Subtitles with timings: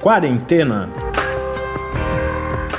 [0.00, 0.88] Quarentena.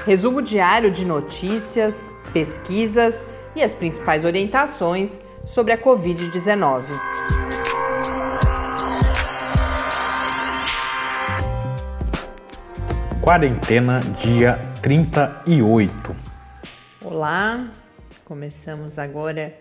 [0.07, 6.83] Resumo diário de notícias, pesquisas e as principais orientações sobre a Covid-19.
[13.21, 16.15] Quarentena, dia 38.
[17.05, 17.67] Olá,
[18.25, 19.53] começamos agora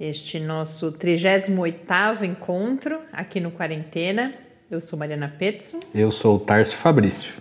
[0.00, 4.32] este nosso 38º encontro aqui no Quarentena.
[4.72, 5.80] Eu sou Mariana Petzo.
[5.94, 7.34] Eu sou o Tarso Fabrício.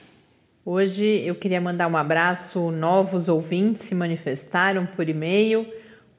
[0.66, 2.72] Hoje eu queria mandar um abraço.
[2.72, 5.66] Novos ouvintes se manifestaram por e-mail.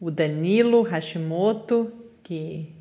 [0.00, 2.72] O Danilo Hashimoto, que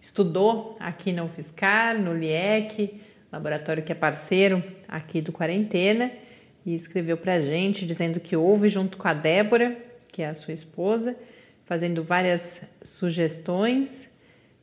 [0.00, 6.10] estudou aqui na UFSCar, no LIEC, laboratório que é parceiro aqui do Quarentena,
[6.66, 9.78] e escreveu para a gente dizendo que ouve junto com a Débora,
[10.10, 11.14] que é a sua esposa,
[11.64, 14.07] fazendo várias sugestões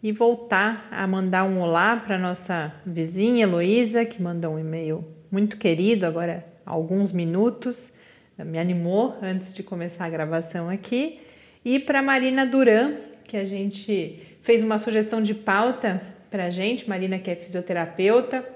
[0.06, 5.58] e voltar a mandar um olá para nossa vizinha Heloísa, que mandou um e-mail muito
[5.58, 7.98] querido agora há alguns minutos,
[8.38, 11.22] me animou antes de começar a gravação aqui,
[11.66, 16.88] e para Marina Duran, que a gente fez uma sugestão de pauta para a gente,
[16.88, 18.48] Marina que é fisioterapeuta,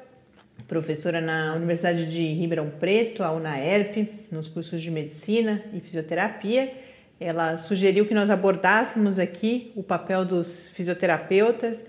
[0.67, 6.72] professora na Universidade de Ribeirão Preto, a UNAERP, nos cursos de medicina e fisioterapia,
[7.20, 11.86] ela sugeriu que nós abordássemos aqui o papel dos fisioterapeutas,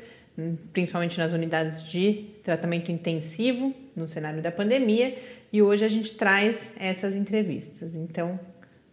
[0.72, 5.16] principalmente nas unidades de tratamento intensivo no cenário da pandemia,
[5.52, 7.94] e hoje a gente traz essas entrevistas.
[7.94, 8.38] Então,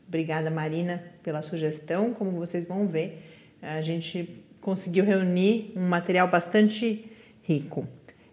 [0.08, 2.14] obrigada Marina pela sugestão.
[2.14, 3.24] Como vocês vão ver,
[3.62, 7.10] a gente conseguiu reunir um material bastante
[7.44, 7.88] rico.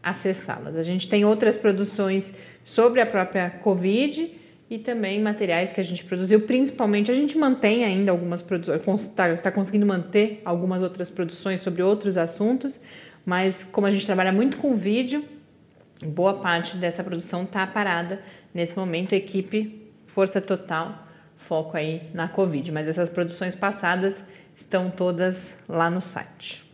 [0.01, 0.77] acessá-las.
[0.77, 2.33] A gente tem outras produções
[2.63, 4.31] sobre a própria Covid
[4.69, 9.35] e também materiais que a gente produziu, principalmente a gente mantém ainda algumas produções, está
[9.35, 12.81] tá conseguindo manter algumas outras produções sobre outros assuntos,
[13.25, 15.25] mas como a gente trabalha muito com vídeo,
[16.01, 18.21] boa parte dessa produção está parada
[18.53, 21.06] nesse momento, equipe Força Total
[21.47, 24.25] foco aí na Covid, mas essas produções passadas
[24.56, 26.66] estão todas lá no site.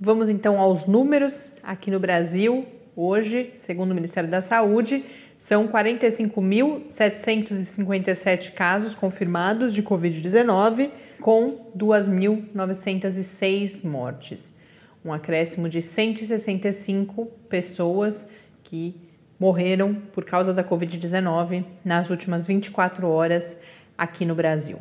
[0.00, 2.66] Vamos então aos números aqui no Brasil.
[2.96, 5.04] Hoje, segundo o Ministério da Saúde,
[5.38, 14.56] são 45.757 casos confirmados de Covid-19, com 2.906 mortes.
[15.04, 18.28] Um acréscimo de 165 pessoas
[18.64, 19.06] que
[19.38, 23.60] morreram por causa da Covid-19 nas últimas 24 horas
[23.96, 24.78] aqui no Brasil.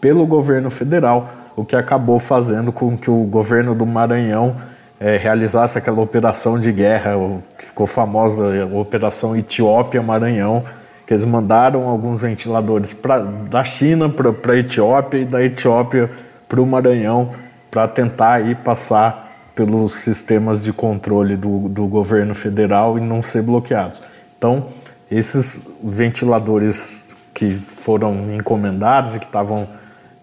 [0.00, 4.54] pelo governo federal, o que acabou fazendo com que o governo do Maranhão
[5.00, 7.12] é, realizasse aquela operação de guerra
[7.58, 10.62] que ficou famosa, a Operação Etiópia Maranhão,
[11.06, 16.10] que eles mandaram alguns ventiladores pra, da China para a Etiópia e da Etiópia
[16.48, 17.30] para o Maranhão
[17.70, 23.42] para tentar aí passar pelos sistemas de controle do, do governo federal e não ser
[23.42, 24.02] bloqueados.
[24.36, 24.66] Então,
[25.10, 29.68] esses ventiladores que foram encomendados e que estavam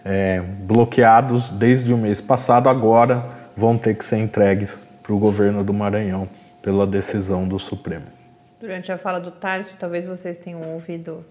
[0.03, 3.25] é, bloqueados desde o mês passado, agora
[3.55, 6.27] vão ter que ser entregues para o governo do Maranhão
[6.61, 8.05] pela decisão do Supremo.
[8.59, 11.25] Durante a fala do Tarso, talvez vocês tenham ouvido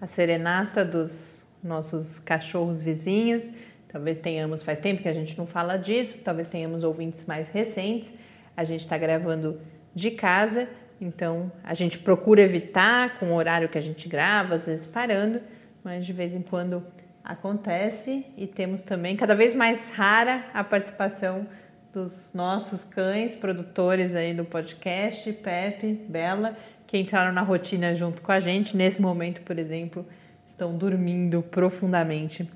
[0.00, 3.50] a serenata dos nossos cachorros vizinhos.
[3.92, 8.14] Talvez tenhamos, faz tempo que a gente não fala disso, talvez tenhamos ouvintes mais recentes.
[8.56, 9.60] A gente está gravando
[9.94, 10.68] de casa,
[11.00, 15.40] então a gente procura evitar com o horário que a gente grava, às vezes parando,
[15.84, 16.84] mas de vez em quando
[17.22, 21.46] acontece e temos também cada vez mais rara a participação
[21.92, 26.56] dos nossos cães produtores aí do podcast, Pepe, Bela,
[26.86, 28.76] que entraram na rotina junto com a gente.
[28.76, 30.06] Nesse momento, por exemplo,
[30.46, 32.48] estão dormindo profundamente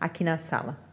[0.00, 0.87] aqui na sala.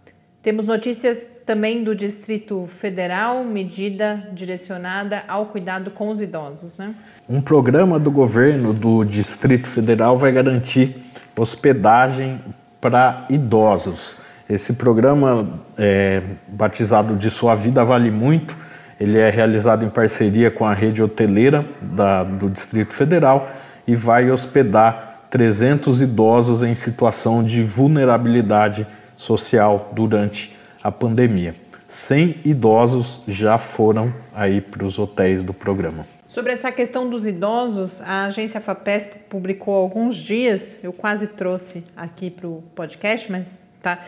[0.46, 6.78] Temos notícias também do Distrito Federal, medida direcionada ao cuidado com os idosos.
[6.78, 6.94] Né?
[7.28, 10.98] Um programa do governo do Distrito Federal vai garantir
[11.36, 12.40] hospedagem
[12.80, 14.18] para idosos.
[14.48, 15.50] Esse programa,
[15.80, 18.56] é, batizado de Sua Vida Vale Muito,
[19.00, 23.50] ele é realizado em parceria com a rede hoteleira da, do Distrito Federal
[23.88, 31.54] e vai hospedar 300 idosos em situação de vulnerabilidade social durante a pandemia.
[31.88, 36.06] 100 idosos já foram aí para os hotéis do programa.
[36.28, 42.30] Sobre essa questão dos idosos, a agência FAPESP publicou alguns dias, eu quase trouxe aqui
[42.30, 44.00] para o podcast, mas tá,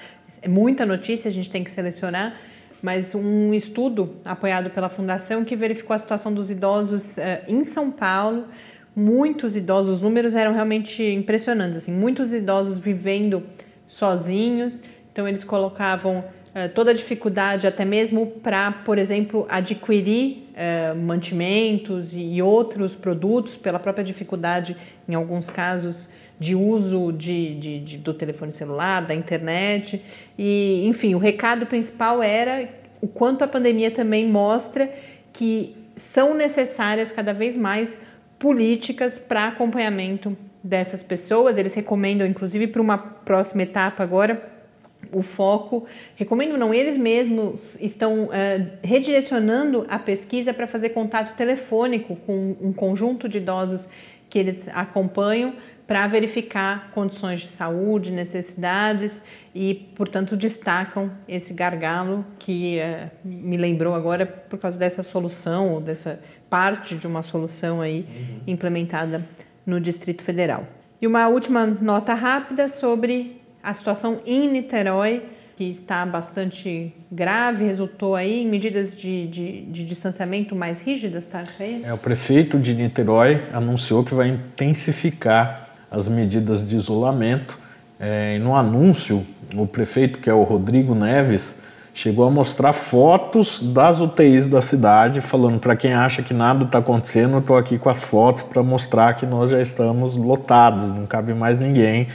[0.42, 2.36] é muita notícia, a gente tem que selecionar
[2.82, 7.92] mas um estudo apoiado pela Fundação que verificou a situação dos idosos uh, em São
[7.92, 8.46] Paulo.
[8.96, 13.44] Muitos idosos, os números eram realmente impressionantes, assim, muitos idosos vivendo
[13.88, 14.84] sozinhos,
[15.18, 22.14] então eles colocavam uh, toda a dificuldade, até mesmo para, por exemplo, adquirir uh, mantimentos
[22.14, 24.78] e outros produtos, pela própria dificuldade,
[25.10, 26.10] em alguns casos,
[26.40, 30.04] de uso de, de, de, do telefone celular, da internet.
[30.38, 32.70] E, enfim, o recado principal era
[33.02, 34.88] o quanto a pandemia também mostra
[35.34, 38.02] que são necessárias cada vez mais
[38.38, 41.58] políticas para acompanhamento dessas pessoas.
[41.58, 44.57] Eles recomendam, inclusive, para uma próxima etapa agora,
[45.12, 48.30] o foco, recomendo não, eles mesmos estão uh,
[48.82, 53.90] redirecionando a pesquisa para fazer contato telefônico com um conjunto de idosos
[54.30, 55.54] que eles acompanham
[55.88, 59.24] para verificar condições de saúde, necessidades
[59.56, 66.20] e, portanto, destacam esse gargalo que uh, me lembrou agora por causa dessa solução, dessa
[66.50, 68.40] parte de uma solução aí uhum.
[68.48, 69.24] implementada
[69.66, 70.68] no Distrito Federal.
[71.02, 73.37] E uma última nota rápida sobre
[73.68, 75.24] a situação em Niterói,
[75.58, 81.62] que está bastante grave, resultou aí em medidas de, de, de distanciamento mais rígidas, Tarso,
[81.62, 81.86] é isso?
[81.86, 87.60] É, o prefeito de Niterói anunciou que vai intensificar as medidas de isolamento.
[88.00, 91.60] É, e no anúncio, o prefeito, que é o Rodrigo Neves,
[91.94, 96.78] chegou a mostrar fotos das UTIs da cidade, falando para quem acha que nada está
[96.78, 101.06] acontecendo, eu estou aqui com as fotos para mostrar que nós já estamos lotados, não
[101.06, 102.08] cabe mais ninguém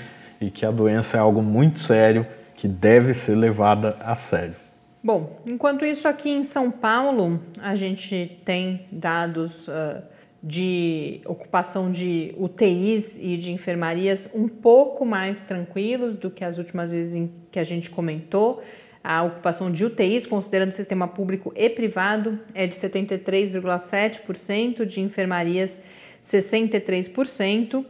[0.43, 4.55] e que a doença é algo muito sério que deve ser levada a sério.
[5.03, 10.03] Bom, enquanto isso aqui em São Paulo, a gente tem dados uh,
[10.43, 16.91] de ocupação de UTIs e de enfermarias um pouco mais tranquilos do que as últimas
[16.91, 18.63] vezes que a gente comentou.
[19.03, 25.83] A ocupação de UTIs, considerando o sistema público e privado, é de 73,7%, de enfermarias
[26.23, 27.85] 63%.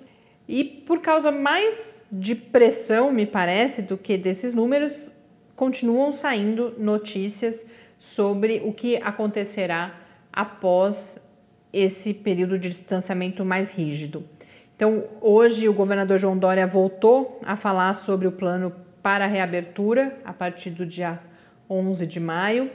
[0.52, 5.10] E por causa mais de pressão, me parece, do que desses números,
[5.56, 7.68] continuam saindo notícias
[7.98, 9.98] sobre o que acontecerá
[10.30, 11.26] após
[11.72, 14.28] esse período de distanciamento mais rígido.
[14.76, 20.18] Então, hoje o governador João Dória voltou a falar sobre o plano para a reabertura
[20.22, 21.18] a partir do dia
[21.70, 22.70] 11 de maio,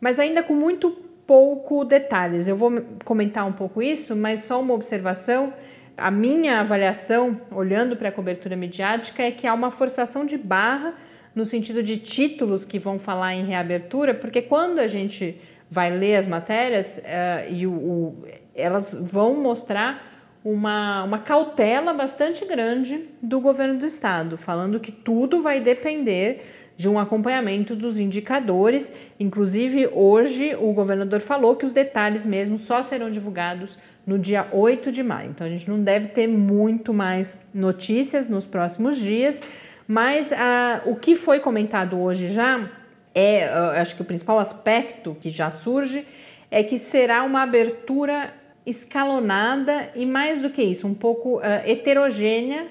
[0.00, 0.90] mas ainda com muito
[1.24, 2.48] pouco detalhes.
[2.48, 5.54] Eu vou comentar um pouco isso, mas só uma observação.
[5.96, 10.94] A minha avaliação, olhando para a cobertura midiática, é que há uma forçação de barra
[11.34, 15.38] no sentido de títulos que vão falar em reabertura, porque quando a gente
[15.70, 20.12] vai ler as matérias uh, e o, o, elas vão mostrar
[20.44, 26.44] uma, uma cautela bastante grande do governo do estado, falando que tudo vai depender
[26.76, 28.94] de um acompanhamento dos indicadores.
[29.20, 34.90] Inclusive, hoje o governador falou que os detalhes mesmo só serão divulgados no dia 8
[34.90, 35.30] de maio.
[35.30, 39.42] Então a gente não deve ter muito mais notícias nos próximos dias,
[39.86, 42.68] mas uh, o que foi comentado hoje já
[43.14, 46.06] é, uh, acho que o principal aspecto que já surge
[46.50, 48.32] é que será uma abertura
[48.64, 52.68] escalonada e mais do que isso, um pouco uh, heterogênea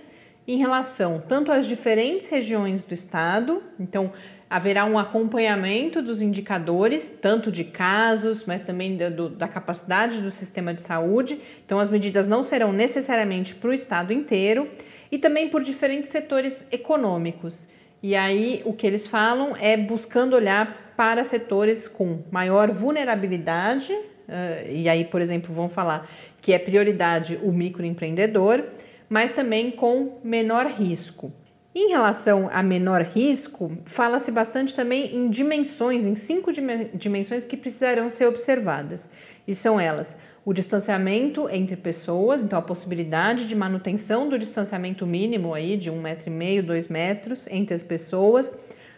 [0.48, 4.12] em relação tanto às diferentes regiões do estado, então
[4.52, 10.74] haverá um acompanhamento dos indicadores, tanto de casos, mas também do, da capacidade do sistema
[10.74, 11.40] de saúde.
[11.66, 14.68] Então, as medidas não serão necessariamente para o estado inteiro
[15.10, 17.70] e também por diferentes setores econômicos.
[18.04, 24.70] E aí, o que eles falam é buscando olhar para setores com maior vulnerabilidade, uh,
[24.70, 28.66] e aí, por exemplo, vão falar que é prioridade o microempreendedor,
[29.08, 31.32] mas também com menor risco.
[31.74, 36.52] Em relação a menor risco, fala-se bastante também em dimensões, em cinco
[36.94, 39.10] dimensões que precisarão ser observadas.
[39.48, 45.54] E são elas: o distanciamento entre pessoas, então a possibilidade de manutenção do distanciamento mínimo
[45.54, 48.54] aí de um metro e meio, dois metros entre as pessoas,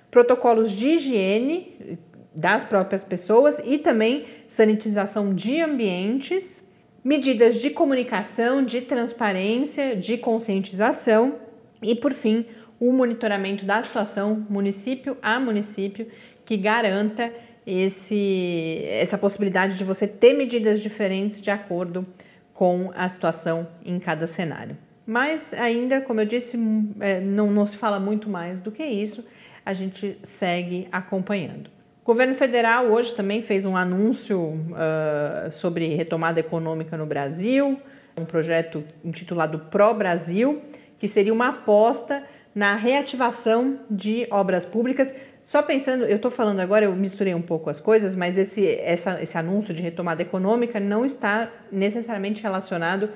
[0.10, 2.00] protocolos de higiene
[2.34, 6.70] das próprias pessoas e também sanitização de ambientes,
[7.03, 11.36] medidas de comunicação, de transparência, de conscientização
[11.84, 12.46] e, por fim,
[12.84, 16.06] o monitoramento da situação município a município
[16.44, 17.32] que garanta
[17.66, 22.06] esse, essa possibilidade de você ter medidas diferentes de acordo
[22.54, 24.78] com a situação em cada cenário.
[25.06, 26.60] Mas ainda, como eu disse,
[27.00, 29.25] é, não, não se fala muito mais do que isso,
[29.66, 31.70] a gente segue acompanhando.
[32.02, 37.80] O governo federal hoje também fez um anúncio uh, sobre retomada econômica no Brasil,
[38.18, 40.62] um projeto intitulado Pro Brasil,
[41.00, 42.22] que seria uma aposta
[42.53, 45.15] na reativação de obras públicas.
[45.41, 49.22] Só pensando, eu estou falando agora, eu misturei um pouco as coisas, mas esse, essa,
[49.22, 53.10] esse anúncio de retomada econômica não está necessariamente relacionado,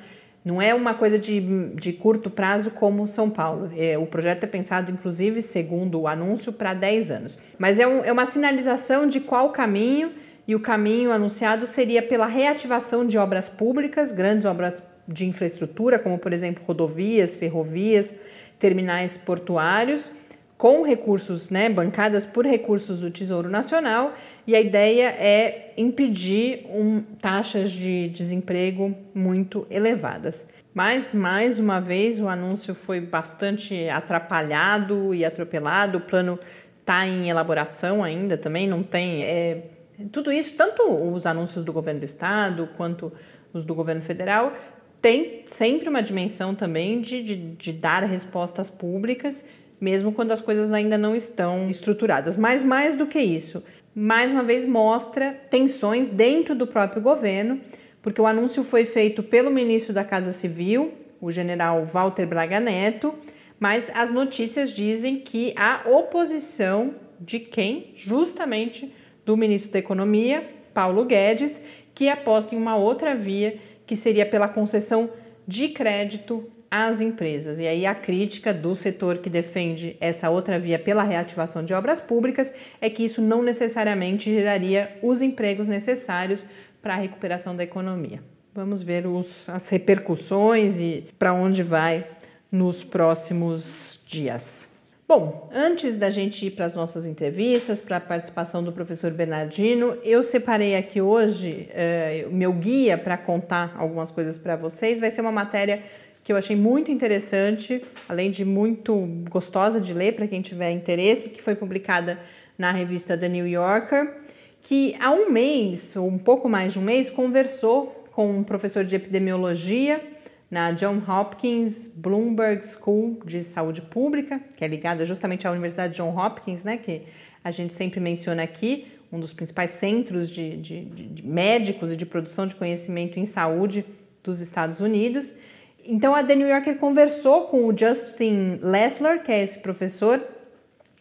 [0.43, 3.71] não é uma coisa de, de curto prazo como São Paulo.
[3.77, 7.39] É, o projeto é pensado, inclusive, segundo o anúncio, para 10 anos.
[7.57, 10.11] Mas é, um, é uma sinalização de qual caminho,
[10.47, 16.17] e o caminho anunciado seria pela reativação de obras públicas, grandes obras de infraestrutura, como,
[16.17, 18.15] por exemplo, rodovias, ferrovias
[18.59, 20.11] terminais portuários
[20.57, 24.15] com recursos, né, bancadas por recursos do Tesouro Nacional,
[24.47, 30.47] e a ideia é impedir um, taxas de desemprego muito elevadas.
[30.73, 36.39] Mas, mais uma vez, o anúncio foi bastante atrapalhado e atropelado, o plano
[36.79, 39.23] está em elaboração ainda também, não tem.
[39.23, 39.63] É,
[40.11, 43.11] tudo isso, tanto os anúncios do governo do estado quanto
[43.53, 44.53] os do governo federal,
[45.01, 49.45] tem sempre uma dimensão também de, de, de, dar respostas públicas,
[49.79, 52.35] mesmo quando as coisas ainda não estão estruturadas.
[52.35, 53.63] Mas mais do que isso,
[53.93, 57.59] mais uma vez mostra tensões dentro do próprio governo,
[58.01, 63.13] porque o anúncio foi feito pelo ministro da Casa Civil, o general Walter Braga Neto,
[63.59, 67.93] mas as notícias dizem que a oposição de quem?
[67.95, 68.93] Justamente
[69.25, 71.63] do ministro da Economia, Paulo Guedes,
[71.93, 75.09] que aposta em uma outra via que seria pela concessão
[75.47, 77.59] de crédito às empresas.
[77.59, 81.99] E aí a crítica do setor que defende essa outra via pela reativação de obras
[81.99, 86.45] públicas é que isso não necessariamente geraria os empregos necessários
[86.81, 88.21] para a recuperação da economia.
[88.53, 92.03] Vamos ver os, as repercussões e para onde vai
[92.51, 94.76] nos próximos dias.
[95.07, 99.97] Bom, antes da gente ir para as nossas entrevistas, para a participação do professor Bernardino,
[100.03, 104.99] eu separei aqui hoje eh, o meu guia para contar algumas coisas para vocês.
[104.99, 105.81] Vai ser uma matéria
[106.25, 108.93] que eu achei muito interessante, além de muito
[109.29, 112.19] gostosa de ler para quem tiver interesse, que foi publicada
[112.57, 114.13] na revista The New Yorker,
[114.61, 118.83] que há um mês, ou um pouco mais de um mês, conversou com um professor
[118.83, 120.01] de epidemiologia
[120.49, 126.17] na John Hopkins Bloomberg School de Saúde Pública, que é ligada justamente à Universidade John
[126.17, 127.03] Hopkins, né, que
[127.43, 132.05] a gente sempre menciona aqui, um dos principais centros de, de, de médicos e de
[132.05, 133.85] produção de conhecimento em saúde
[134.23, 135.35] dos Estados Unidos.
[135.83, 140.21] Então a The New Yorker conversou com o Justin Lessler, que é esse professor,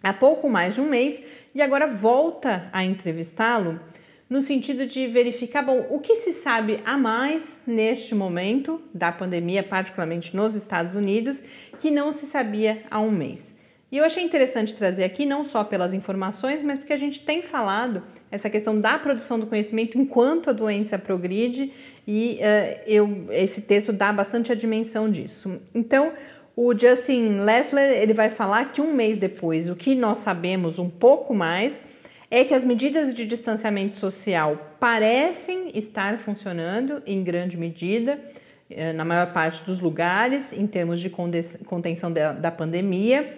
[0.03, 1.23] há pouco mais de um mês,
[1.55, 3.81] e agora volta a entrevistá-lo
[4.28, 9.62] no sentido de verificar, bom, o que se sabe a mais neste momento da pandemia,
[9.62, 11.45] particularmente nos Estados Unidos,
[11.80, 13.56] que não se sabia há um mês.
[13.90, 17.40] E eu achei interessante trazer aqui, não só pelas informações, mas porque a gente tem
[17.40, 21.73] falado essa questão da produção do conhecimento enquanto a doença progride,
[22.06, 25.61] e uh, eu, esse texto dá bastante a dimensão disso.
[25.73, 26.12] Então,
[26.56, 30.90] o Justin Lessler ele vai falar que um mês depois, o que nós sabemos um
[30.90, 31.83] pouco mais
[32.30, 38.21] é que as medidas de distanciamento social parecem estar funcionando em grande medida,
[38.68, 43.37] eh, na maior parte dos lugares, em termos de contenção da pandemia.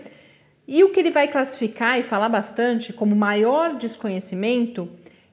[0.66, 4.88] E o que ele vai classificar e falar bastante como maior desconhecimento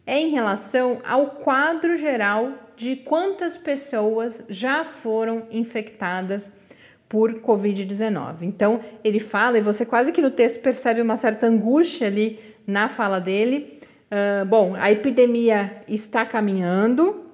[0.05, 6.53] é em relação ao quadro geral de quantas pessoas já foram infectadas
[7.07, 8.41] por Covid-19.
[8.41, 12.89] Então, ele fala, e você quase que no texto percebe uma certa angústia ali na
[12.89, 13.79] fala dele.
[14.05, 17.25] Uh, bom, a epidemia está caminhando,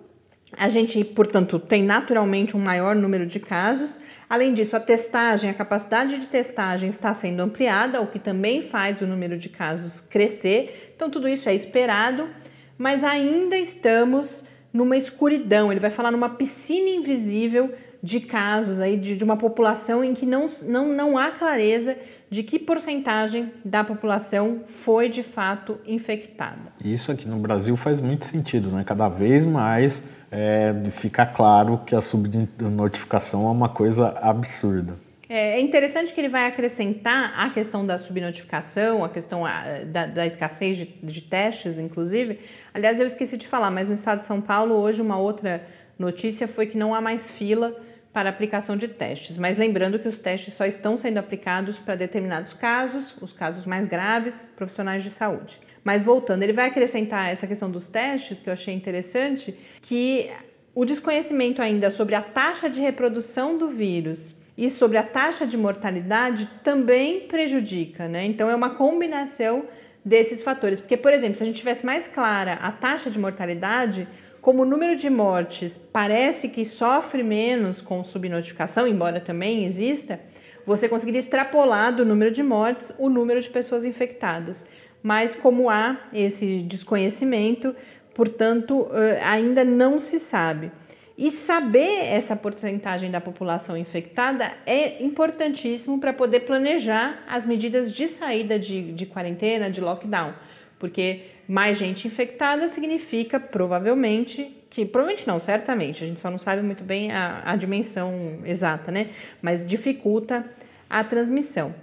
[0.58, 4.00] a gente, portanto, tem naturalmente um maior número de casos.
[4.30, 9.02] Além disso, a testagem, a capacidade de testagem está sendo ampliada, o que também faz
[9.02, 10.94] o número de casos crescer.
[10.96, 12.30] Então, tudo isso é esperado,
[12.78, 15.72] mas ainda estamos numa escuridão.
[15.72, 17.74] Ele vai falar numa piscina invisível
[18.04, 21.98] de casos aí de, de uma população em que não, não, não há clareza
[22.32, 26.72] de que porcentagem da população foi de fato infectada.
[26.84, 28.86] Isso aqui no Brasil faz muito sentido, né?
[28.86, 34.96] Cada vez mais é, fica claro que a subnotificação é uma coisa absurda.
[35.28, 39.44] É, é interessante que ele vai acrescentar a questão da subnotificação, a questão
[39.88, 42.40] da, da escassez de, de testes, inclusive.
[42.74, 45.68] Aliás, eu esqueci de falar, mas no estado de São Paulo, hoje, uma outra
[46.00, 47.76] notícia foi que não há mais fila
[48.14, 52.54] para aplicação de testes, mas lembrando que os testes só estão sendo aplicados para determinados
[52.54, 55.60] casos, os casos mais graves, profissionais de saúde.
[55.84, 60.30] Mas voltando, ele vai acrescentar essa questão dos testes, que eu achei interessante, que
[60.76, 65.58] o desconhecimento ainda sobre a taxa de reprodução do vírus e sobre a taxa de
[65.58, 68.26] mortalidade também prejudica, né?
[68.26, 69.66] Então é uma combinação
[70.04, 70.80] desses fatores.
[70.80, 74.08] Porque, por exemplo, se a gente tivesse mais clara a taxa de mortalidade,
[74.42, 80.20] como o número de mortes parece que sofre menos com subnotificação, embora também exista,
[80.66, 84.66] você conseguiria extrapolar do número de mortes o número de pessoas infectadas.
[85.04, 87.76] Mas como há esse desconhecimento,
[88.14, 88.88] portanto,
[89.24, 90.72] ainda não se sabe.
[91.18, 98.08] E saber essa porcentagem da população infectada é importantíssimo para poder planejar as medidas de
[98.08, 100.34] saída de, de quarentena, de lockdown,
[100.80, 106.62] porque mais gente infectada significa provavelmente que provavelmente não, certamente, a gente só não sabe
[106.62, 109.10] muito bem a, a dimensão exata, né?
[109.42, 110.46] Mas dificulta
[110.90, 111.76] a transmissão.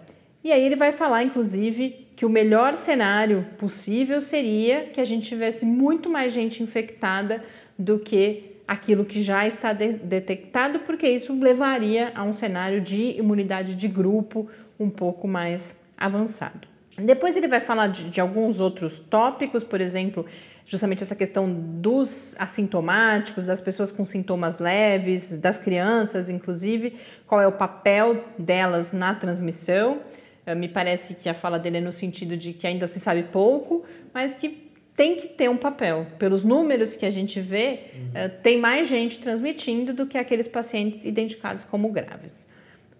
[0.42, 5.28] E aí ele vai falar, inclusive, que o melhor cenário possível seria que a gente
[5.28, 7.44] tivesse muito mais gente infectada
[7.78, 13.18] do que aquilo que já está de detectado, porque isso levaria a um cenário de
[13.18, 14.48] imunidade de grupo
[14.80, 16.77] um pouco mais avançado.
[17.04, 20.26] Depois ele vai falar de, de alguns outros tópicos, por exemplo,
[20.66, 26.94] justamente essa questão dos assintomáticos, das pessoas com sintomas leves, das crianças, inclusive,
[27.26, 30.00] qual é o papel delas na transmissão.
[30.44, 33.22] Eh, me parece que a fala dele é no sentido de que ainda se sabe
[33.22, 36.06] pouco, mas que tem que ter um papel.
[36.18, 38.30] Pelos números que a gente vê, uhum.
[38.42, 42.48] tem mais gente transmitindo do que aqueles pacientes identificados como graves.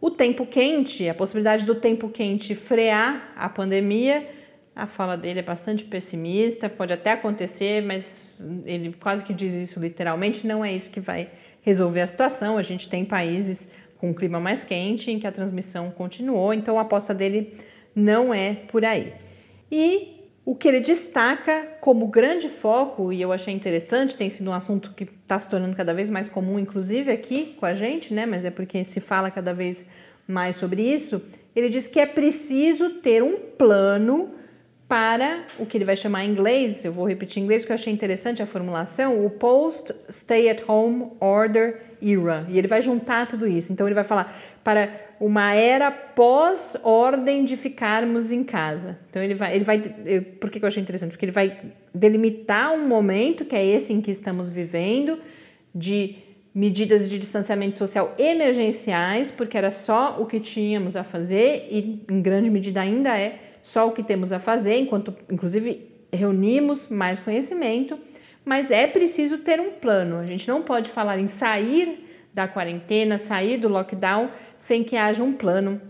[0.00, 4.28] O tempo quente, a possibilidade do tempo quente frear a pandemia,
[4.74, 9.80] a fala dele é bastante pessimista, pode até acontecer, mas ele quase que diz isso
[9.80, 11.28] literalmente, não é isso que vai
[11.62, 12.56] resolver a situação.
[12.56, 16.78] A gente tem países com um clima mais quente em que a transmissão continuou, então
[16.78, 17.52] a aposta dele
[17.92, 19.12] não é por aí.
[19.70, 20.17] E
[20.48, 24.94] o que ele destaca como grande foco, e eu achei interessante, tem sido um assunto
[24.96, 28.24] que está se tornando cada vez mais comum, inclusive aqui com a gente, né?
[28.24, 29.84] Mas é porque se fala cada vez
[30.26, 31.22] mais sobre isso.
[31.54, 34.30] Ele diz que é preciso ter um plano
[34.88, 37.74] para o que ele vai chamar em inglês, eu vou repetir em inglês porque eu
[37.74, 42.46] achei interessante a formulação, o Post Stay at Home Order Era.
[42.48, 43.70] E ele vai juntar tudo isso.
[43.70, 44.34] Então ele vai falar
[44.64, 48.98] para uma era pós-ordem de ficarmos em casa.
[49.10, 49.80] Então ele vai, ele vai,
[50.40, 51.10] por que eu achei interessante?
[51.10, 51.56] Porque ele vai
[51.94, 55.18] delimitar um momento que é esse em que estamos vivendo
[55.74, 56.16] de
[56.54, 62.22] medidas de distanciamento social emergenciais, porque era só o que tínhamos a fazer e em
[62.22, 67.98] grande medida ainda é só o que temos a fazer, enquanto inclusive reunimos mais conhecimento,
[68.44, 70.16] mas é preciso ter um plano.
[70.16, 72.07] A gente não pode falar em sair
[72.38, 75.80] da quarentena, sair do lockdown sem que haja um plano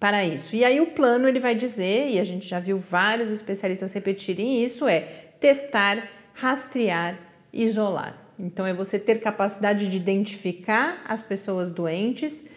[0.00, 0.56] para isso.
[0.56, 4.64] E aí o plano ele vai dizer, e a gente já viu vários especialistas repetirem
[4.64, 5.00] isso, é
[5.38, 7.16] testar, rastrear,
[7.52, 8.20] isolar.
[8.36, 12.48] Então é você ter capacidade de identificar as pessoas doentes,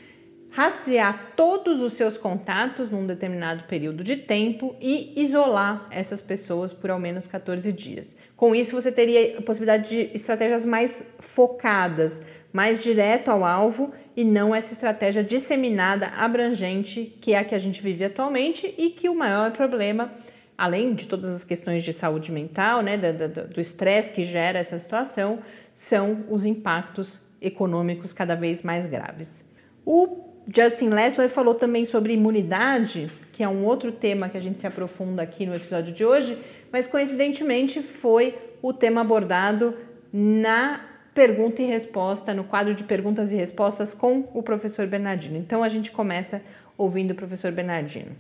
[0.55, 6.89] rastrear todos os seus contatos num determinado período de tempo e isolar essas pessoas por
[6.89, 8.15] ao menos 14 dias.
[8.37, 12.21] Com isso, você teria a possibilidade de estratégias mais focadas,
[12.53, 17.59] mais direto ao alvo e não essa estratégia disseminada, abrangente, que é a que a
[17.59, 20.13] gente vive atualmente e que o maior problema
[20.57, 25.39] além de todas as questões de saúde mental, né, do estresse que gera essa situação,
[25.73, 29.43] são os impactos econômicos cada vez mais graves.
[29.85, 34.59] O Justin Lessler falou também sobre imunidade, que é um outro tema que a gente
[34.59, 36.37] se aprofunda aqui no episódio de hoje,
[36.71, 39.75] mas coincidentemente foi o tema abordado
[40.13, 45.37] na pergunta e resposta, no quadro de perguntas e respostas com o professor Bernardino.
[45.37, 46.41] Então a gente começa
[46.77, 48.15] ouvindo o professor Bernardino.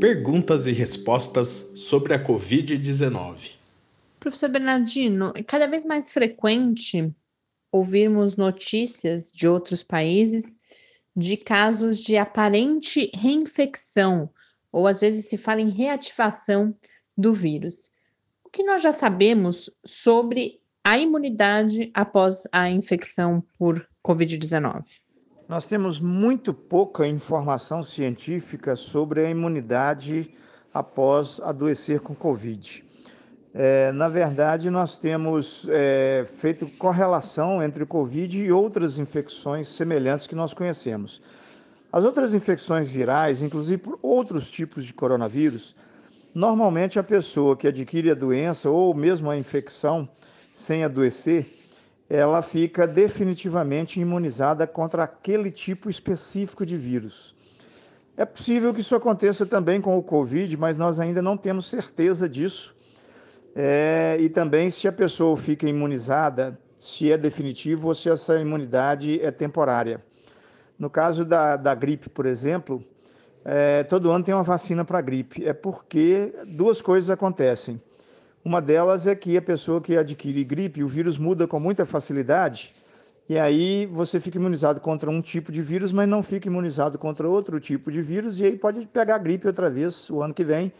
[0.00, 3.58] Perguntas e respostas sobre a Covid-19.
[4.18, 7.12] Professor Bernardino, é cada vez mais frequente
[7.72, 10.58] ouvirmos notícias de outros países
[11.16, 14.30] de casos de aparente reinfecção,
[14.72, 16.74] ou às vezes se fala em reativação
[17.16, 17.92] do vírus.
[18.44, 24.84] O que nós já sabemos sobre a imunidade após a infecção por Covid-19?
[25.48, 30.32] Nós temos muito pouca informação científica sobre a imunidade
[30.72, 32.84] após adoecer com Covid.
[33.52, 40.26] É, na verdade, nós temos é, feito correlação entre o Covid e outras infecções semelhantes
[40.26, 41.20] que nós conhecemos.
[41.92, 45.74] As outras infecções virais, inclusive por outros tipos de coronavírus,
[46.34, 50.08] Normalmente, a pessoa que adquire a doença ou mesmo a infecção
[50.52, 51.44] sem adoecer,
[52.08, 57.34] ela fica definitivamente imunizada contra aquele tipo específico de vírus.
[58.16, 62.28] É possível que isso aconteça também com o Covid, mas nós ainda não temos certeza
[62.28, 62.76] disso.
[63.54, 69.20] É, e também se a pessoa fica imunizada, se é definitivo ou se essa imunidade
[69.20, 70.02] é temporária.
[70.78, 72.82] No caso da, da gripe, por exemplo,
[73.44, 75.46] é, todo ano tem uma vacina para gripe.
[75.46, 77.80] É porque duas coisas acontecem.
[78.42, 82.72] Uma delas é que a pessoa que adquire gripe, o vírus muda com muita facilidade,
[83.28, 87.28] e aí você fica imunizado contra um tipo de vírus, mas não fica imunizado contra
[87.28, 90.72] outro tipo de vírus, e aí pode pegar gripe outra vez o ano que vem,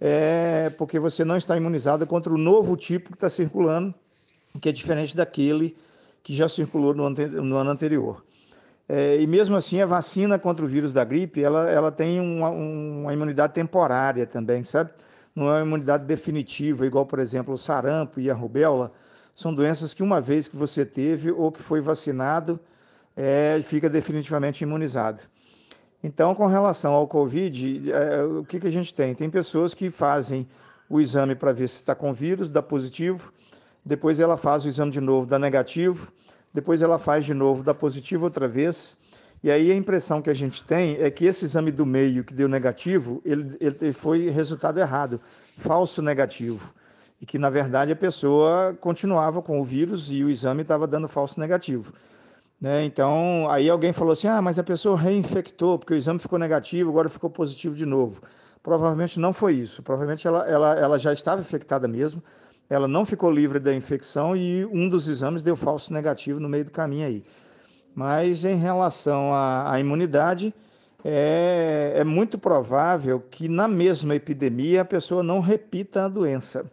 [0.00, 3.94] é, porque você não está imunizado contra o novo tipo que está circulando,
[4.60, 5.76] que é diferente daquele
[6.22, 8.24] que já circulou no, no ano anterior.
[8.88, 12.48] É, e mesmo assim, a vacina contra o vírus da gripe, ela, ela tem uma,
[12.48, 14.90] uma imunidade temporária também, sabe?
[15.34, 18.90] Não é uma imunidade definitiva, igual, por exemplo, o sarampo e a rubéola.
[19.34, 22.58] São doenças que uma vez que você teve ou que foi vacinado,
[23.14, 25.22] é, fica definitivamente imunizado.
[26.02, 29.14] Então, com relação ao Covid, é, o que, que a gente tem?
[29.14, 30.46] Tem pessoas que fazem
[30.88, 33.32] o exame para ver se está com vírus, dá positivo,
[33.84, 36.12] depois ela faz o exame de novo, dá negativo,
[36.54, 38.96] depois ela faz de novo, dá positivo outra vez.
[39.42, 42.34] E aí a impressão que a gente tem é que esse exame do meio que
[42.34, 45.20] deu negativo, ele, ele foi resultado errado,
[45.56, 46.74] falso negativo.
[47.20, 51.08] E que, na verdade, a pessoa continuava com o vírus e o exame estava dando
[51.08, 51.92] falso negativo.
[52.60, 52.84] Né?
[52.84, 56.90] Então, aí alguém falou assim: ah, mas a pessoa reinfectou, porque o exame ficou negativo,
[56.90, 58.20] agora ficou positivo de novo.
[58.62, 59.82] Provavelmente não foi isso.
[59.82, 62.22] Provavelmente ela, ela, ela já estava infectada mesmo,
[62.68, 66.64] ela não ficou livre da infecção e um dos exames deu falso negativo no meio
[66.64, 67.22] do caminho aí.
[67.94, 70.54] Mas em relação à, à imunidade,
[71.04, 76.70] é, é, muito provável que na mesma epidemia a pessoa não repita a doença.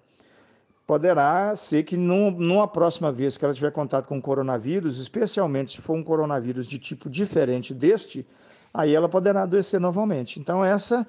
[0.86, 5.82] Poderá ser que num, numa próxima vez que ela tiver contato com coronavírus, especialmente se
[5.82, 8.26] for um coronavírus de tipo diferente deste,
[8.74, 10.40] aí ela poderá adoecer novamente.
[10.40, 11.06] Então, essa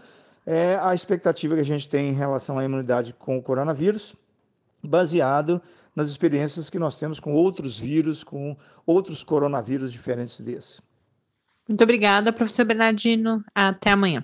[0.46, 4.16] é a expectativa que a gente tem em relação à imunidade com o coronavírus
[4.82, 5.60] baseado
[5.94, 10.80] nas experiências que nós temos com outros vírus, com outros coronavírus diferentes desse.
[11.68, 13.44] Muito obrigada, professor Bernardino.
[13.54, 14.22] Até amanhã.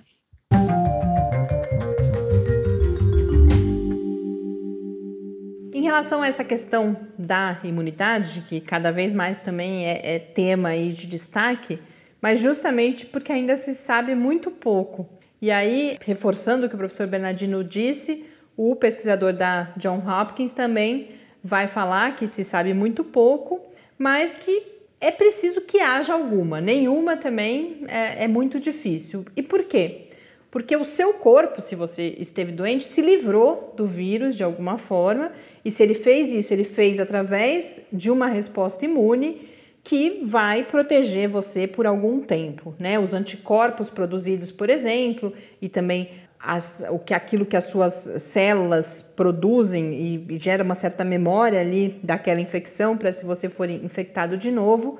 [5.93, 10.91] Relação a essa questão da imunidade, que cada vez mais também é, é tema aí
[10.91, 11.77] de destaque,
[12.19, 15.07] mas justamente porque ainda se sabe muito pouco.
[15.39, 18.25] E aí, reforçando o que o professor Bernardino disse,
[18.57, 21.09] o pesquisador da John Hopkins também
[21.43, 23.61] vai falar que se sabe muito pouco,
[23.95, 24.63] mas que
[24.99, 26.59] é preciso que haja alguma.
[26.59, 29.25] Nenhuma também é, é muito difícil.
[29.35, 30.07] E por quê?
[30.49, 35.31] Porque o seu corpo, se você esteve doente, se livrou do vírus de alguma forma,
[35.63, 39.49] e se ele fez isso, ele fez através de uma resposta imune
[39.83, 42.97] que vai proteger você por algum tempo, né?
[42.97, 49.01] Os anticorpos produzidos, por exemplo, e também as, o que aquilo que as suas células
[49.15, 54.37] produzem e, e gera uma certa memória ali daquela infecção para se você for infectado
[54.37, 54.99] de novo.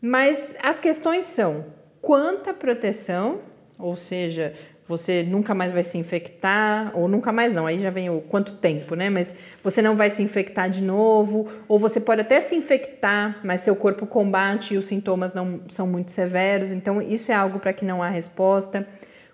[0.00, 1.66] Mas as questões são
[2.02, 3.40] quanta proteção,
[3.78, 4.54] ou seja,
[4.88, 8.52] você nunca mais vai se infectar, ou nunca mais não, aí já vem o quanto
[8.52, 9.10] tempo, né?
[9.10, 13.62] Mas você não vai se infectar de novo, ou você pode até se infectar, mas
[13.62, 17.72] seu corpo combate e os sintomas não são muito severos, então isso é algo para
[17.72, 18.86] que não há resposta.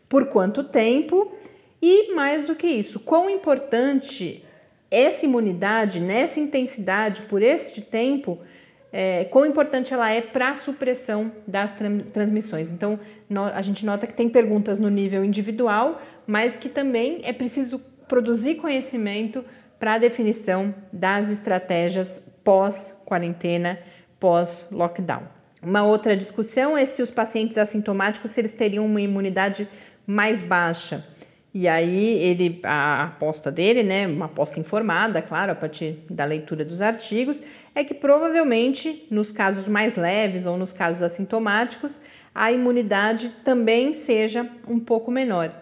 [0.09, 1.31] Por quanto tempo?
[1.83, 4.45] E mais do que isso, quão importante
[4.91, 8.39] essa imunidade, nessa intensidade, por este tempo,
[8.93, 11.75] é, quão importante ela é para a supressão das
[12.13, 12.71] transmissões.
[12.71, 13.01] Então,
[13.55, 18.57] a gente nota que tem perguntas no nível individual, mas que também é preciso produzir
[18.57, 19.45] conhecimento
[19.79, 23.79] para a definição das estratégias pós-quarentena,
[24.21, 25.23] pós-lockdown.
[25.63, 29.69] Uma outra discussão é se os pacientes assintomáticos se eles teriam uma imunidade
[30.07, 31.05] mais baixa.
[31.55, 36.65] E aí ele a aposta dele, né, uma aposta informada, claro, a partir da leitura
[36.65, 37.43] dos artigos,
[37.75, 42.01] é que provavelmente nos casos mais leves ou nos casos assintomáticos,
[42.35, 45.55] a imunidade também seja um pouco menor,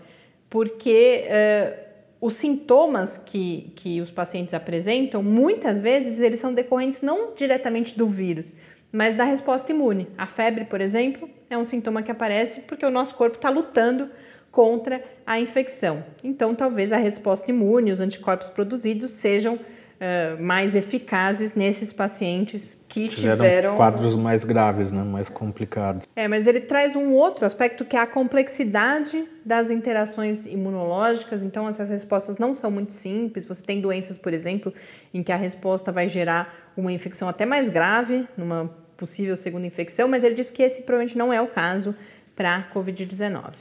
[0.49, 7.35] porque uh, os sintomas que, que os pacientes apresentam, muitas vezes eles são decorrentes não
[7.35, 8.55] diretamente do vírus,
[8.93, 10.09] mas da resposta imune.
[10.19, 14.11] A febre, por exemplo, é um sintoma que aparece porque o nosso corpo está lutando
[14.51, 16.05] contra a infecção.
[16.23, 19.59] Então, talvez a resposta imune, os anticorpos produzidos, sejam
[20.01, 25.03] uh, mais eficazes nesses pacientes que tiveram, tiveram, quadros mais graves, né?
[25.03, 26.09] mais complicados.
[26.17, 31.43] É, mas ele traz um outro aspecto que é a complexidade das interações imunológicas.
[31.43, 33.45] Então, essas respostas não são muito simples.
[33.45, 34.73] Você tem doenças, por exemplo,
[35.13, 40.07] em que a resposta vai gerar uma infecção até mais grave, numa possível segunda infecção,
[40.09, 41.95] mas ele diz que esse provavelmente não é o caso
[42.37, 43.53] para a Covid-19.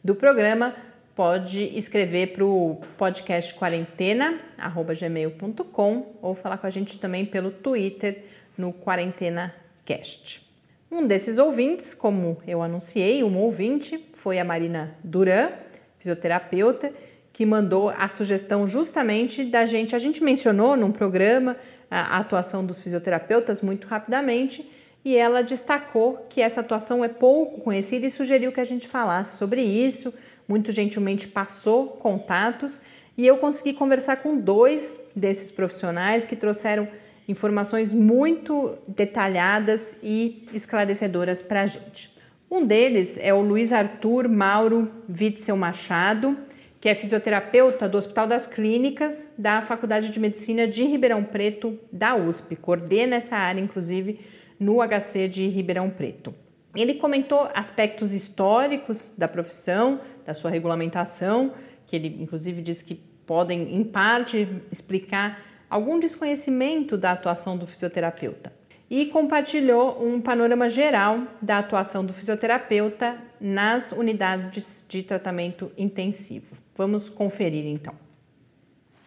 [0.04, 0.72] do programa,
[1.16, 8.72] pode escrever para o podcast quarentena@gmail.com ou falar com a gente também pelo Twitter no
[8.72, 10.46] QuarentenaCast.
[10.90, 15.50] Um desses ouvintes, como eu anunciei, um ouvinte foi a Marina Duran,
[15.98, 16.92] fisioterapeuta,
[17.32, 19.94] que mandou a sugestão justamente da gente.
[19.94, 21.56] A gente mencionou num programa
[21.90, 24.70] a atuação dos fisioterapeutas muito rapidamente
[25.04, 29.36] e ela destacou que essa atuação é pouco conhecida e sugeriu que a gente falasse
[29.36, 30.14] sobre isso.
[30.48, 32.80] Muito gentilmente passou contatos
[33.16, 36.88] e eu consegui conversar com dois desses profissionais que trouxeram
[37.28, 42.14] informações muito detalhadas e esclarecedoras para a gente.
[42.50, 46.36] Um deles é o Luiz Arthur Mauro Witzel Machado,
[46.80, 52.14] que é fisioterapeuta do Hospital das Clínicas da Faculdade de Medicina de Ribeirão Preto da
[52.14, 52.54] USP.
[52.54, 54.20] Coordena essa área, inclusive,
[54.60, 56.32] no HC de Ribeirão Preto.
[56.76, 61.52] Ele comentou aspectos históricos da profissão, da sua regulamentação,
[61.86, 62.94] que ele inclusive disse que
[63.26, 68.52] podem, em parte, explicar algum desconhecimento da atuação do fisioterapeuta.
[68.88, 76.56] E compartilhou um panorama geral da atuação do fisioterapeuta nas unidades de tratamento intensivo.
[76.76, 77.94] Vamos conferir então.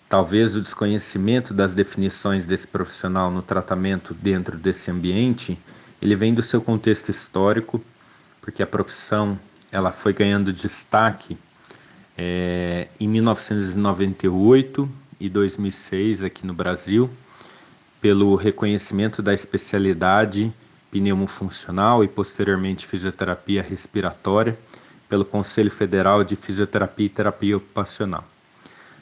[0.10, 5.58] Talvez o desconhecimento das definições desse profissional no tratamento dentro desse ambiente,
[6.02, 7.82] ele vem do seu contexto histórico,
[8.42, 9.40] porque a profissão
[9.72, 11.38] ela foi ganhando destaque
[12.18, 14.90] é, em 1998
[15.20, 17.10] e 2006 aqui no Brasil,
[18.02, 20.54] pelo reconhecimento da especialidade
[20.92, 24.58] pneumofuncional e posteriormente fisioterapia respiratória
[25.08, 28.24] pelo Conselho Federal de Fisioterapia e Terapia Ocupacional.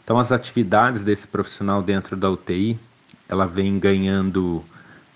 [0.03, 2.79] Então, as atividades desse profissional dentro da UTI,
[3.27, 4.63] ela vem ganhando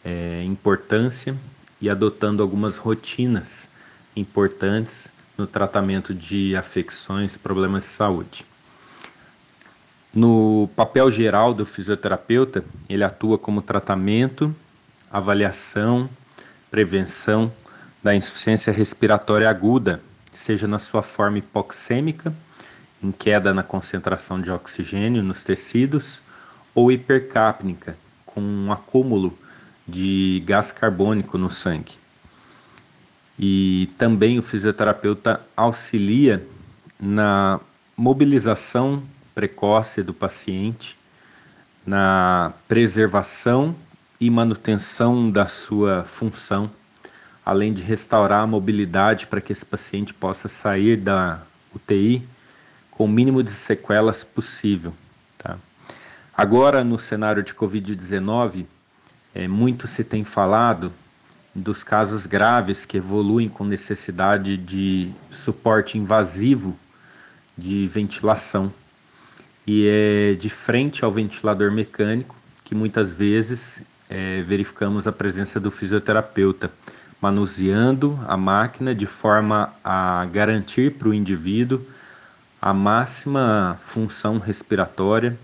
[0.04, 1.36] é, importância
[1.80, 3.70] e adotando algumas rotinas
[4.16, 8.51] importantes no tratamento de afecções, problemas de saúde.
[10.14, 14.54] No papel geral do fisioterapeuta, ele atua como tratamento,
[15.10, 16.10] avaliação,
[16.70, 17.52] prevenção
[18.04, 20.02] da insuficiência respiratória aguda,
[20.34, 22.34] seja na sua forma hipoxêmica
[23.02, 26.22] em queda na concentração de oxigênio nos tecidos
[26.76, 29.38] ou hipercápnica, com um acúmulo
[29.88, 31.96] de gás carbônico no sangue.
[33.40, 36.46] E também o fisioterapeuta auxilia
[37.00, 37.60] na
[37.98, 39.02] mobilização
[39.34, 40.98] precoce do paciente,
[41.86, 43.76] na preservação
[44.20, 46.70] e manutenção da sua função,
[47.46, 51.42] além de restaurar a mobilidade para que esse paciente possa sair da
[51.74, 52.28] UTI
[52.92, 54.94] com o mínimo de sequelas possível.
[55.38, 55.58] Tá?
[56.38, 58.66] Agora, no cenário de Covid-19,
[59.34, 60.94] é, muito se tem falado
[61.54, 66.78] dos casos graves que evoluem com necessidade de suporte invasivo
[67.58, 68.72] de ventilação.
[69.66, 75.70] E é de frente ao ventilador mecânico que muitas vezes é, verificamos a presença do
[75.70, 76.72] fisioterapeuta
[77.22, 81.86] manuseando a máquina de forma a garantir para o indivíduo
[82.60, 85.38] a máxima função respiratória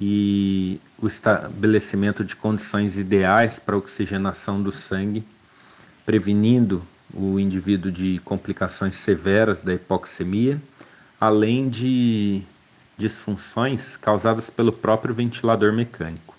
[0.00, 5.24] e o estabelecimento de condições ideais para a oxigenação do sangue,
[6.06, 10.60] prevenindo o indivíduo de complicações severas da hipoxemia,
[11.20, 12.42] além de
[12.96, 16.34] disfunções causadas pelo próprio ventilador mecânico.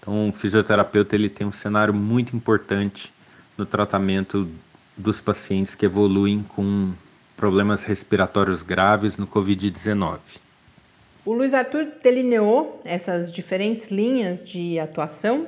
[0.00, 3.12] Então, o fisioterapeuta ele tem um cenário muito importante
[3.56, 4.48] no tratamento
[4.96, 6.92] dos pacientes que evoluem com
[7.36, 10.18] problemas respiratórios graves no Covid-19.
[11.24, 15.46] O Luiz Arthur delineou essas diferentes linhas de atuação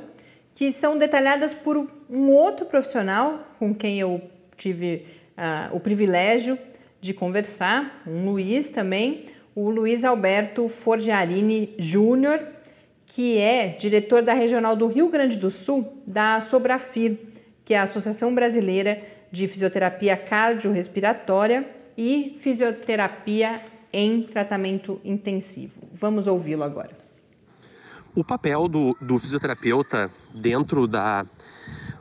[0.54, 4.20] que são detalhadas por um outro profissional com quem eu
[4.56, 5.06] tive
[5.38, 6.58] uh, o privilégio
[7.00, 12.40] de conversar, um Luiz também, o Luiz Alberto Forgiarini Júnior,
[13.06, 17.18] que é diretor da Regional do Rio Grande do Sul da Sobrafir,
[17.64, 23.60] que é a Associação Brasileira de Fisioterapia Cardiorrespiratória e Fisioterapia
[23.92, 25.80] em tratamento intensivo.
[25.92, 26.96] Vamos ouvi-lo agora.
[28.14, 31.24] O papel do, do fisioterapeuta dentro da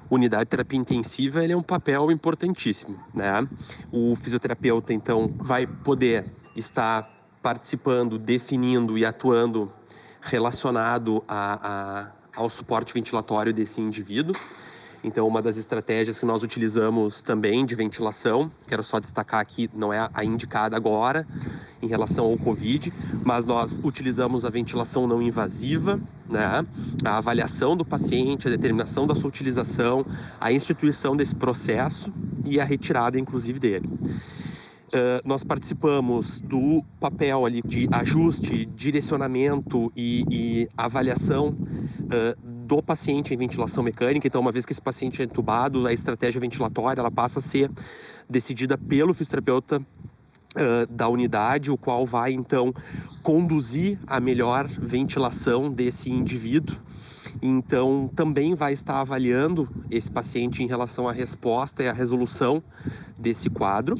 [0.09, 3.47] unidade de terapia intensiva ele é um papel importantíssimo, né?
[3.91, 9.71] O fisioterapeuta então vai poder estar participando, definindo e atuando
[10.21, 14.35] relacionado a, a, ao suporte ventilatório desse indivíduo.
[15.01, 19.93] Então, uma das estratégias que nós utilizamos também de ventilação, quero só destacar aqui, não
[19.93, 21.25] é a indicada agora
[21.81, 22.91] em relação ao Covid,
[23.23, 26.65] mas nós utilizamos a ventilação não invasiva, né?
[27.05, 30.05] a avaliação do paciente, a determinação da sua utilização,
[30.39, 32.11] a instituição desse processo
[32.45, 33.89] e a retirada, inclusive, dele.
[34.89, 43.31] Uh, nós participamos do papel ali de ajuste, direcionamento e, e avaliação uh, do paciente
[43.31, 44.27] em ventilação mecânica.
[44.27, 47.69] Então, uma vez que esse paciente é entubado, a estratégia ventilatória ela passa a ser
[48.29, 49.81] decidida pelo fisioterapeuta
[50.55, 52.73] Uh, da unidade, o qual vai então
[53.21, 56.75] conduzir a melhor ventilação desse indivíduo
[57.41, 62.61] então, também vai estar avaliando esse paciente em relação à resposta e à resolução
[63.17, 63.95] desse quadro,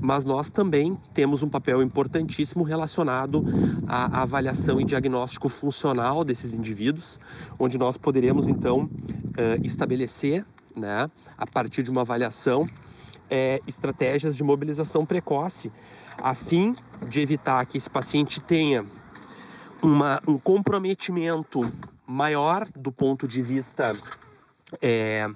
[0.00, 3.42] mas nós também temos um papel importantíssimo relacionado
[3.86, 7.18] à avaliação e diagnóstico funcional desses indivíduos,
[7.58, 8.88] onde nós poderemos então
[9.36, 10.44] eh, estabelecer,
[10.76, 12.68] né, a partir de uma avaliação,
[13.30, 15.72] é, estratégias de mobilização precoce,
[16.18, 16.76] a fim
[17.08, 18.84] de evitar que esse paciente tenha
[19.82, 21.70] uma, um comprometimento
[22.06, 23.92] maior do ponto de vista
[24.80, 25.26] é,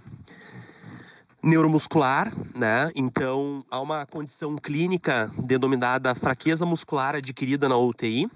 [1.42, 2.90] neuromuscular, né?
[2.94, 8.28] Então, há uma condição clínica denominada fraqueza muscular adquirida na UTI,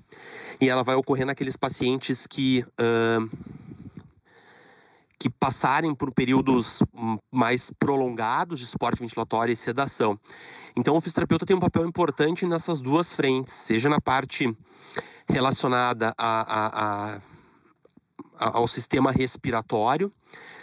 [0.61, 3.63] e ela vai ocorrer naqueles pacientes que uh,
[5.19, 6.83] que passarem por períodos
[7.31, 10.19] mais prolongados de suporte ventilatório e sedação.
[10.75, 14.53] Então, o fisioterapeuta tem um papel importante nessas duas frentes, seja na parte
[15.29, 17.21] relacionada a,
[18.39, 20.13] ao sistema respiratório,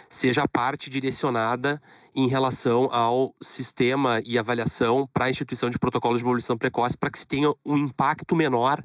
[0.08, 1.80] seja a parte direcionada
[2.14, 7.10] em relação ao sistema e avaliação para a instituição de protocolos de mobilização precoce, para
[7.10, 8.82] que se tenha um impacto menor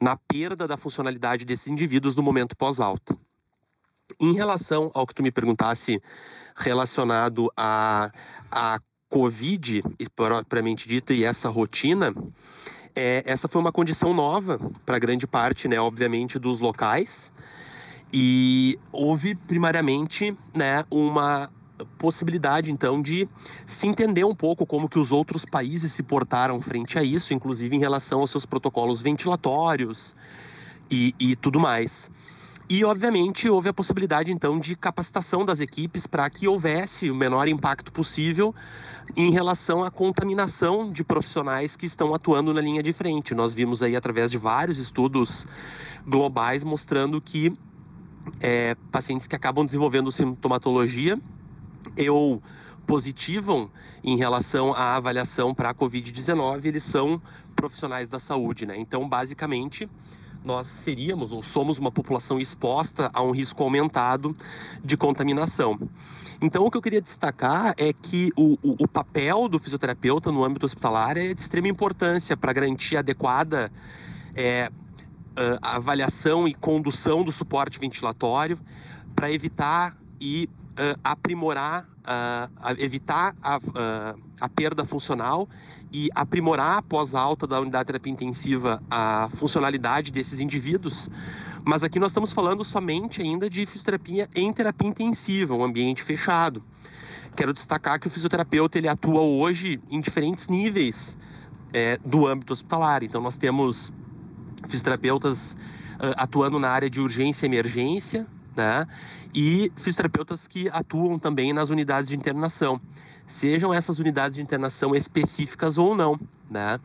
[0.00, 3.16] na perda da funcionalidade desses indivíduos no momento pós-alta.
[4.20, 6.00] Em relação ao que tu me perguntasse
[6.54, 8.10] relacionado a,
[8.50, 9.82] a Covid,
[10.14, 12.14] propriamente dita, e essa rotina,
[12.94, 17.32] é, essa foi uma condição nova para grande parte, né, obviamente, dos locais.
[18.12, 21.50] E houve primariamente, né, uma
[21.98, 23.28] possibilidade então de
[23.66, 27.76] se entender um pouco como que os outros países se portaram frente a isso, inclusive
[27.76, 30.16] em relação aos seus protocolos ventilatórios
[30.90, 32.10] e, e tudo mais.
[32.68, 37.46] E, obviamente, houve a possibilidade, então, de capacitação das equipes para que houvesse o menor
[37.46, 38.52] impacto possível
[39.16, 43.36] em relação à contaminação de profissionais que estão atuando na linha de frente.
[43.36, 45.46] Nós vimos aí, através de vários estudos
[46.04, 47.56] globais, mostrando que
[48.40, 51.18] é, pacientes que acabam desenvolvendo sintomatologia
[52.08, 52.42] ou
[52.86, 53.70] positivam
[54.04, 57.20] em relação à avaliação para a Covid-19, eles são
[57.54, 58.76] profissionais da saúde, né?
[58.78, 59.88] Então, basicamente,
[60.44, 64.32] nós seríamos ou somos uma população exposta a um risco aumentado
[64.84, 65.78] de contaminação.
[66.40, 70.44] Então, o que eu queria destacar é que o, o, o papel do fisioterapeuta no
[70.44, 73.72] âmbito hospitalar é de extrema importância para garantir adequada
[74.36, 74.70] é,
[75.60, 78.58] avaliação e condução do suporte ventilatório,
[79.14, 85.48] para evitar e uh, aprimorar, uh, evitar a, uh, a perda funcional
[85.92, 91.08] e aprimorar após a alta da unidade de terapia intensiva a funcionalidade desses indivíduos.
[91.64, 96.62] Mas aqui nós estamos falando somente ainda de fisioterapia em terapia intensiva, um ambiente fechado.
[97.34, 101.18] Quero destacar que o fisioterapeuta ele atua hoje em diferentes níveis
[101.72, 103.02] é, do âmbito hospitalar.
[103.02, 103.92] Então nós temos
[104.66, 108.86] fisioterapeutas uh, atuando na área de urgência e emergência, né?
[109.34, 112.80] E fisioterapeutas que atuam também nas unidades de internação
[113.26, 116.18] sejam essas unidades de internação específicas ou não,
[116.50, 116.78] né?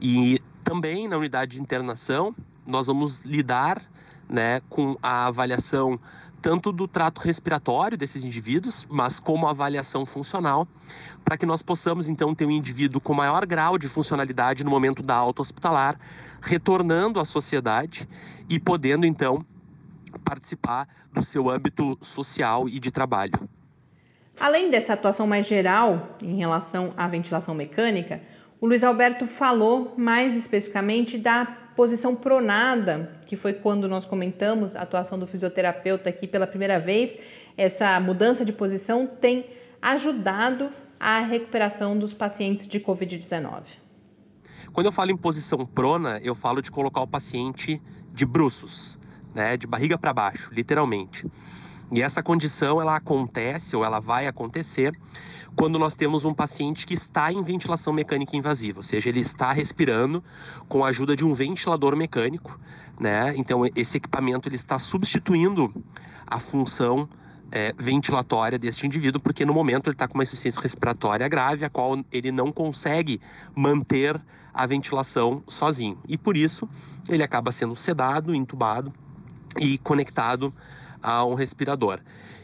[0.00, 2.34] E também na unidade de internação
[2.66, 3.82] nós vamos lidar,
[4.28, 5.98] né, com a avaliação
[6.40, 10.66] tanto do trato respiratório desses indivíduos, mas como avaliação funcional,
[11.24, 15.02] para que nós possamos então ter um indivíduo com maior grau de funcionalidade no momento
[15.02, 15.98] da alta hospitalar,
[16.40, 18.08] retornando à sociedade
[18.48, 19.44] e podendo então
[20.24, 23.48] participar do seu âmbito social e de trabalho.
[24.40, 28.22] Além dessa atuação mais geral em relação à ventilação mecânica,
[28.60, 34.82] o Luiz Alberto falou mais especificamente da posição pronada, que foi quando nós comentamos a
[34.82, 37.16] atuação do fisioterapeuta aqui pela primeira vez.
[37.56, 39.46] Essa mudança de posição tem
[39.80, 43.62] ajudado a recuperação dos pacientes de Covid-19.
[44.72, 47.80] Quando eu falo em posição prona, eu falo de colocar o paciente
[48.12, 48.98] de bruços,
[49.32, 51.24] né, de barriga para baixo, literalmente.
[51.92, 54.92] E essa condição ela acontece ou ela vai acontecer
[55.58, 59.50] quando nós temos um paciente que está em ventilação mecânica invasiva, ou seja, ele está
[59.50, 60.22] respirando
[60.68, 62.60] com a ajuda de um ventilador mecânico,
[62.98, 63.34] né?
[63.36, 65.74] Então esse equipamento ele está substituindo
[66.24, 67.08] a função
[67.50, 71.68] é, ventilatória deste indivíduo, porque no momento ele está com uma insuficiência respiratória grave, a
[71.68, 73.20] qual ele não consegue
[73.52, 74.14] manter
[74.54, 75.98] a ventilação sozinho.
[76.06, 76.68] E por isso
[77.08, 78.94] ele acaba sendo sedado, entubado
[79.58, 80.54] e conectado
[81.02, 81.98] a um respirador.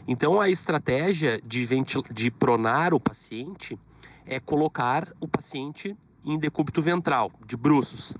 [0.07, 1.67] Então, a estratégia de,
[2.11, 3.77] de pronar o paciente
[4.25, 8.17] é colocar o paciente em decúbito ventral, de bruços.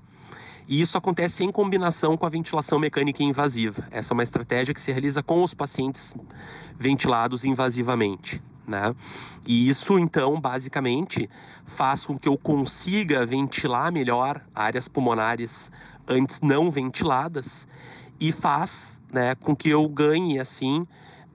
[0.68, 3.86] E isso acontece em combinação com a ventilação mecânica invasiva.
[3.90, 6.14] Essa é uma estratégia que se realiza com os pacientes
[6.76, 8.42] ventilados invasivamente.
[8.66, 8.94] Né?
[9.46, 11.30] E isso, então, basicamente,
[11.64, 15.70] faz com que eu consiga ventilar melhor áreas pulmonares
[16.08, 17.66] antes não ventiladas
[18.18, 20.84] e faz né, com que eu ganhe assim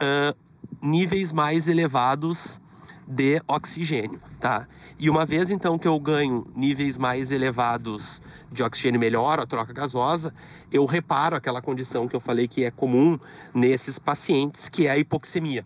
[0.02, 0.36] uh,
[0.82, 2.60] níveis mais elevados
[3.08, 4.68] de oxigênio, tá?
[4.98, 8.22] E uma vez então que eu ganho níveis mais elevados
[8.52, 10.34] de oxigênio melhor, a troca gasosa,
[10.72, 13.20] eu reparo aquela condição que eu falei que é comum
[13.54, 15.66] nesses pacientes, que é a hipoxemia.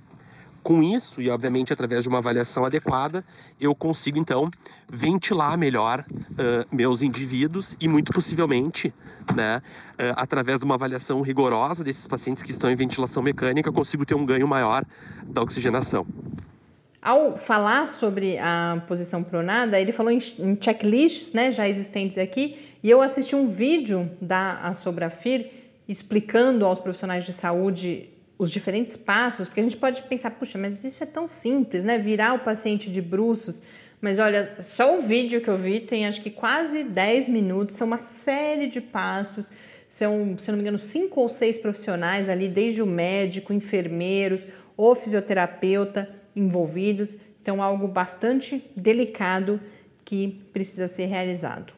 [0.65, 3.23] Com isso, e obviamente através de uma avaliação adequada,
[3.61, 4.49] eu consigo então
[4.89, 8.91] ventilar melhor uh, meus indivíduos e muito possivelmente,
[9.35, 14.07] né, uh, através de uma avaliação rigorosa desses pacientes que estão em ventilação mecânica, consigo
[14.07, 14.83] ter um ganho maior
[15.27, 16.03] da oxigenação.
[16.99, 22.57] Ao falar sobre a posição pronada, ele falou em, em checklists né, já existentes aqui,
[22.81, 25.47] e eu assisti um vídeo da Sobrafir
[25.87, 30.83] explicando aos profissionais de saúde os diferentes passos, porque a gente pode pensar, puxa, mas
[30.83, 31.97] isso é tão simples, né?
[31.97, 33.61] Virar o paciente de bruços.
[34.01, 37.87] Mas olha, só o vídeo que eu vi tem acho que quase 10 minutos, são
[37.87, 39.51] uma série de passos,
[39.87, 44.93] são, se não me engano, cinco ou seis profissionais ali, desde o médico, enfermeiros, o
[44.93, 47.17] fisioterapeuta envolvidos.
[47.41, 49.61] Então, algo bastante delicado
[50.03, 51.73] que precisa ser realizado.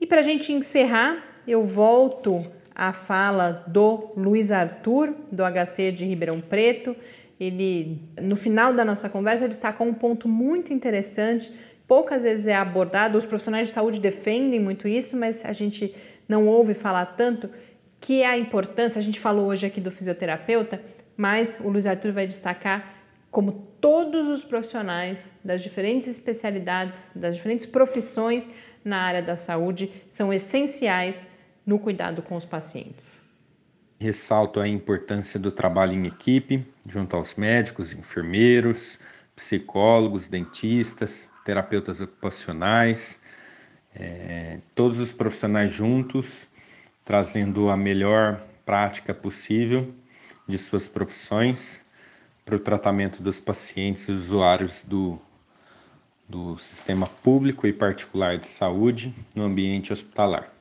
[0.00, 2.44] E para a gente encerrar, eu volto
[2.80, 6.96] a fala do Luiz Arthur, do HC de Ribeirão Preto.
[7.38, 11.52] Ele, no final da nossa conversa, destacou um ponto muito interessante,
[11.86, 15.94] poucas vezes é abordado, os profissionais de saúde defendem muito isso, mas a gente
[16.26, 17.50] não ouve falar tanto,
[18.00, 20.80] que é a importância, a gente falou hoje aqui do fisioterapeuta,
[21.18, 22.94] mas o Luiz Arthur vai destacar
[23.30, 28.48] como todos os profissionais das diferentes especialidades, das diferentes profissões
[28.82, 31.28] na área da saúde são essenciais
[31.70, 33.22] no cuidado com os pacientes.
[34.00, 38.98] Ressalto a importância do trabalho em equipe, junto aos médicos, enfermeiros,
[39.36, 43.20] psicólogos, dentistas, terapeutas ocupacionais,
[43.94, 46.48] é, todos os profissionais juntos,
[47.04, 49.94] trazendo a melhor prática possível
[50.48, 51.80] de suas profissões
[52.44, 55.20] para o tratamento dos pacientes e usuários do,
[56.28, 60.59] do sistema público e particular de saúde no ambiente hospitalar.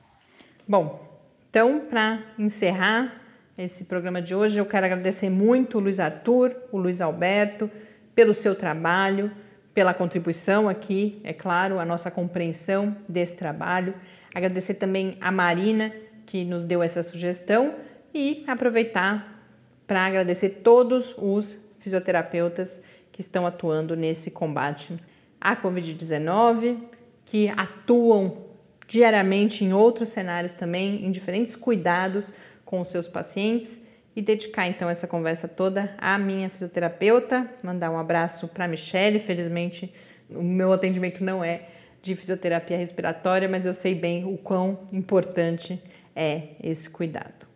[0.69, 1.03] Bom,
[1.49, 3.23] então, para encerrar
[3.57, 7.71] esse programa de hoje, eu quero agradecer muito o Luiz Arthur, o Luiz Alberto,
[8.13, 9.31] pelo seu trabalho,
[9.73, 13.95] pela contribuição aqui, é claro, a nossa compreensão desse trabalho.
[14.31, 15.91] Agradecer também a Marina,
[16.27, 17.73] que nos deu essa sugestão,
[18.13, 19.43] e aproveitar
[19.87, 24.95] para agradecer todos os fisioterapeutas que estão atuando nesse combate
[25.41, 26.77] à Covid-19,
[27.25, 28.48] que atuam
[28.89, 32.33] diariamente em outros cenários também, em diferentes cuidados
[32.65, 33.81] com os seus pacientes
[34.15, 39.93] e dedicar então essa conversa toda à minha fisioterapeuta, mandar um abraço para Michelle, felizmente
[40.29, 41.61] o meu atendimento não é
[42.01, 45.81] de fisioterapia respiratória, mas eu sei bem o quão importante
[46.15, 47.47] é esse cuidado.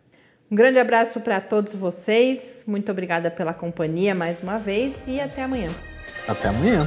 [0.50, 5.42] Um grande abraço para todos vocês, muito obrigada pela companhia mais uma vez e até
[5.42, 5.70] amanhã.
[6.28, 6.86] Até amanhã.